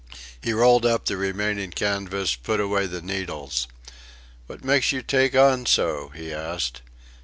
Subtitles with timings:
[0.41, 3.67] He rolled up the remaining canvas, put away the needles.
[4.47, 6.81] "What makes you take on so?" he asked.